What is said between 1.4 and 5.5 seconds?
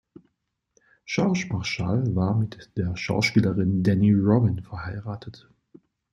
Marchal war mit der Schauspielerin Dany Robin verheiratet.